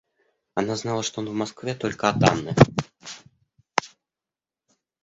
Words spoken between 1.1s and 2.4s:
он в Москве, только от